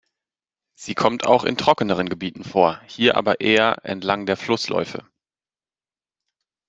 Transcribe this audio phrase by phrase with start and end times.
[0.73, 5.05] Sie kommt auch in trockeneren Gebieten vor, hier aber eher entlang der Flussläufe.